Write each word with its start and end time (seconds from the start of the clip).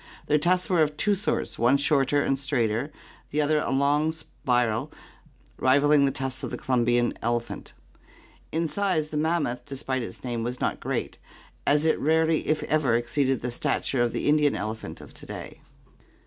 Their 0.25 0.39
tusks 0.39 0.67
were 0.67 0.81
of 0.81 0.97
two 0.97 1.13
sorts, 1.13 1.59
one 1.59 1.77
shorter 1.77 2.23
and 2.25 2.39
straighter, 2.39 2.91
the 3.29 3.39
other 3.39 3.59
a 3.59 3.69
long 3.69 4.11
spiral 4.11 4.91
rivalling 5.57 6.05
the 6.05 6.11
tusks 6.11 6.41
of 6.41 6.49
the 6.49 6.57
Columbian 6.57 7.13
elephant. 7.21 7.73
In 8.51 8.67
size 8.67 9.09
the 9.09 9.17
mammoth, 9.17 9.63
despite 9.63 10.01
its 10.01 10.23
name, 10.23 10.41
was 10.41 10.59
not 10.59 10.79
great, 10.79 11.19
as 11.67 11.85
it 11.85 11.99
rarely 11.99 12.47
if 12.47 12.63
ever 12.63 12.95
exceeded 12.95 13.43
the 13.43 13.51
stature 13.51 14.01
of 14.01 14.11
the 14.11 14.27
Indian 14.27 14.55
elephant 14.55 15.01
of 15.01 15.13
to 15.13 15.27
day. 15.27 15.61